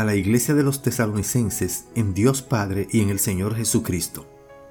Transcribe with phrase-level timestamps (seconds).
[0.00, 4.26] a la iglesia de los tesalonicenses en Dios Padre y en el Señor Jesucristo.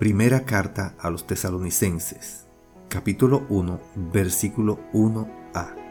[0.00, 2.46] Primera carta a los tesalonicenses,
[2.88, 3.80] capítulo 1,
[4.12, 5.81] versículo 1a.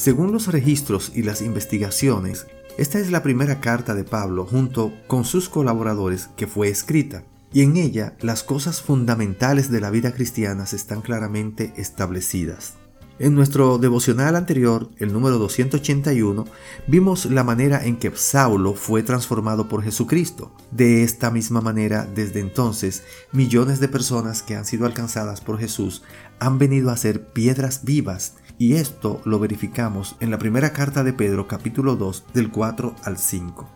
[0.00, 2.46] Según los registros y las investigaciones,
[2.78, 7.60] esta es la primera carta de Pablo junto con sus colaboradores que fue escrita, y
[7.60, 12.78] en ella las cosas fundamentales de la vida cristiana están claramente establecidas.
[13.18, 16.46] En nuestro devocional anterior, el número 281,
[16.86, 20.56] vimos la manera en que Saulo fue transformado por Jesucristo.
[20.70, 26.02] De esta misma manera, desde entonces, millones de personas que han sido alcanzadas por Jesús
[26.38, 31.14] han venido a ser piedras vivas y esto lo verificamos en la primera carta de
[31.14, 33.66] Pedro capítulo 2 del 4 al 5,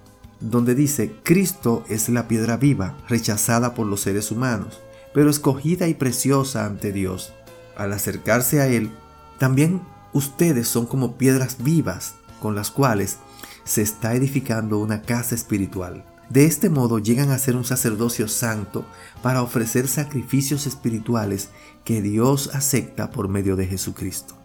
[0.41, 4.83] donde dice, Cristo es la piedra viva, rechazada por los seres humanos,
[5.15, 7.33] pero escogida y preciosa ante Dios.
[7.79, 8.91] Al acercarse a Él,
[9.39, 9.81] también
[10.13, 13.17] ustedes son como piedras vivas con las cuales
[13.65, 16.05] se está edificando una casa espiritual.
[16.29, 18.85] De este modo llegan a ser un sacerdocio santo
[19.23, 21.49] para ofrecer sacrificios espirituales
[21.85, 24.44] que Dios acepta por medio de Jesucristo.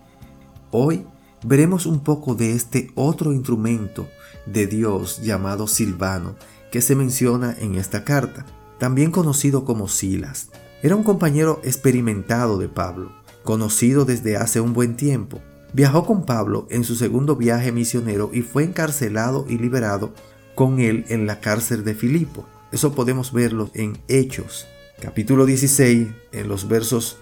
[0.72, 1.08] Hoy
[1.44, 4.08] veremos un poco de este otro instrumento
[4.46, 6.36] de Dios llamado Silvano
[6.72, 8.46] que se menciona en esta carta,
[8.78, 10.50] también conocido como Silas.
[10.84, 13.12] Era un compañero experimentado de Pablo,
[13.44, 15.42] conocido desde hace un buen tiempo.
[15.74, 20.14] Viajó con Pablo en su segundo viaje misionero y fue encarcelado y liberado
[20.54, 22.46] con él en la cárcel de Filipo.
[22.72, 24.68] Eso podemos verlo en Hechos,
[25.02, 27.18] capítulo 16, en los versos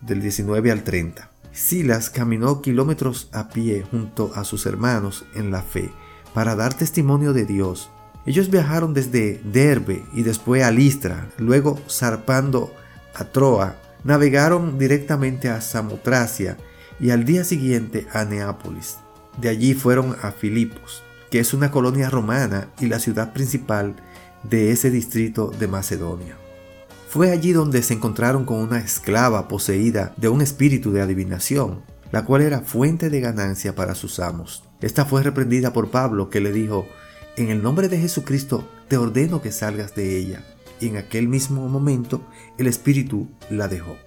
[0.00, 1.31] del 19 al 30.
[1.52, 5.92] Silas caminó kilómetros a pie junto a sus hermanos en la fe
[6.34, 7.90] para dar testimonio de Dios.
[8.24, 12.72] Ellos viajaron desde Derbe y después a Listra, luego zarpando
[13.14, 16.56] a Troa, navegaron directamente a Samotracia
[16.98, 18.98] y al día siguiente a Neápolis.
[19.38, 23.96] De allí fueron a Filipos, que es una colonia romana y la ciudad principal
[24.42, 26.41] de ese distrito de Macedonia.
[27.12, 32.24] Fue allí donde se encontraron con una esclava poseída de un espíritu de adivinación, la
[32.24, 34.64] cual era fuente de ganancia para sus amos.
[34.80, 36.86] Esta fue reprendida por Pablo, que le dijo,
[37.36, 40.42] En el nombre de Jesucristo te ordeno que salgas de ella.
[40.80, 42.22] Y en aquel mismo momento
[42.56, 43.98] el espíritu la dejó.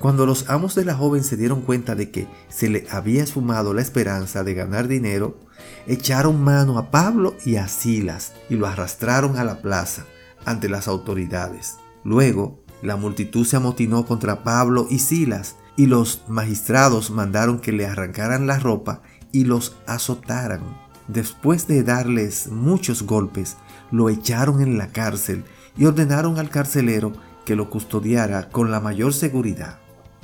[0.00, 3.72] Cuando los amos de la joven se dieron cuenta de que se le había esfumado
[3.72, 5.38] la esperanza de ganar dinero,
[5.86, 10.06] echaron mano a Pablo y a Silas y lo arrastraron a la plaza
[10.44, 11.76] ante las autoridades.
[12.04, 17.86] Luego, la multitud se amotinó contra Pablo y Silas, y los magistrados mandaron que le
[17.86, 20.60] arrancaran la ropa y los azotaran.
[21.08, 23.56] Después de darles muchos golpes,
[23.90, 25.44] lo echaron en la cárcel
[25.76, 27.12] y ordenaron al carcelero
[27.44, 29.78] que lo custodiara con la mayor seguridad.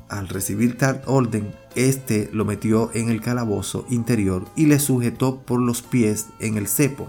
[0.08, 5.60] Al recibir tal orden, éste lo metió en el calabozo interior y le sujetó por
[5.60, 7.08] los pies en el cepo.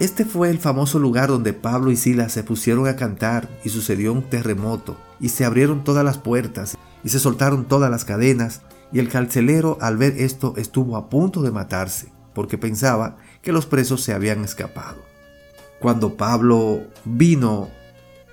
[0.00, 4.12] Este fue el famoso lugar donde Pablo y Silas se pusieron a cantar y sucedió
[4.12, 8.62] un terremoto y se abrieron todas las puertas y se soltaron todas las cadenas
[8.92, 13.66] y el carcelero al ver esto estuvo a punto de matarse porque pensaba que los
[13.66, 15.00] presos se habían escapado.
[15.78, 17.70] Cuando Pablo vino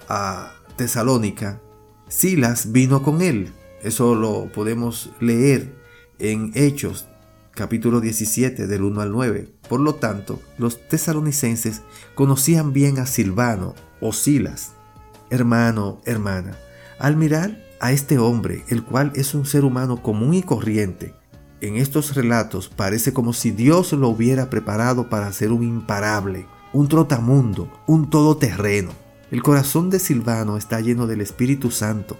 [0.09, 1.61] a Tesalónica,
[2.07, 3.53] Silas vino con él.
[3.83, 5.75] Eso lo podemos leer
[6.17, 7.07] en Hechos
[7.51, 9.53] capítulo 17 del 1 al 9.
[9.67, 11.81] Por lo tanto, los tesalonicenses
[12.15, 14.73] conocían bien a Silvano o Silas.
[15.29, 16.57] Hermano, hermana,
[16.99, 21.15] al mirar a este hombre, el cual es un ser humano común y corriente,
[21.61, 26.87] en estos relatos parece como si Dios lo hubiera preparado para ser un imparable, un
[26.87, 28.89] trotamundo, un todoterreno.
[29.29, 32.17] El corazón de Silvano está lleno del Espíritu Santo,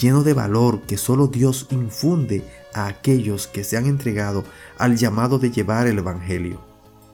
[0.00, 2.42] lleno de valor que solo Dios infunde
[2.72, 4.44] a aquellos que se han entregado
[4.78, 6.60] al llamado de llevar el Evangelio.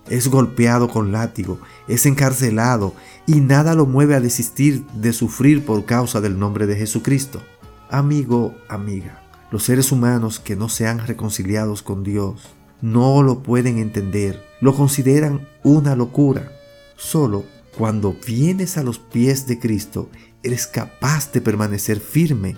[0.09, 2.95] es golpeado con látigo, es encarcelado
[3.27, 7.43] y nada lo mueve a desistir de sufrir por causa del nombre de Jesucristo.
[7.91, 12.51] Amigo, amiga, los seres humanos que no se han reconciliado con Dios
[12.81, 16.53] no lo pueden entender, lo consideran una locura.
[16.97, 17.45] Solo
[17.77, 20.09] cuando vienes a los pies de Cristo,
[20.45, 22.57] eres capaz de permanecer firme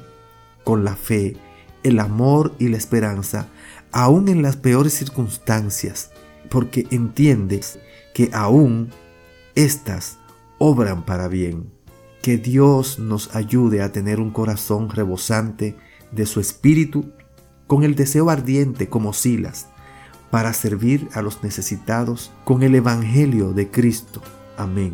[0.68, 1.34] con la fe,
[1.82, 3.48] el amor y la esperanza,
[3.90, 6.10] aún en las peores circunstancias,
[6.50, 7.78] porque entiendes
[8.12, 8.90] que aún
[9.54, 10.18] éstas
[10.58, 11.72] obran para bien.
[12.20, 15.74] Que Dios nos ayude a tener un corazón rebosante
[16.12, 17.12] de su espíritu,
[17.66, 19.68] con el deseo ardiente como Silas,
[20.30, 24.20] para servir a los necesitados con el Evangelio de Cristo.
[24.58, 24.92] Amén.